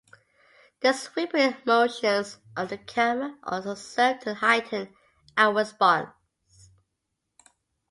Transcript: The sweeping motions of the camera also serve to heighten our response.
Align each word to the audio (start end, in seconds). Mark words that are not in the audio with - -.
The 0.79 0.93
sweeping 0.93 1.57
motions 1.63 2.39
of 2.57 2.69
the 2.69 2.79
camera 2.79 3.37
also 3.43 3.75
serve 3.75 4.21
to 4.21 4.33
heighten 4.33 4.91
our 5.37 5.53
response. 5.53 6.09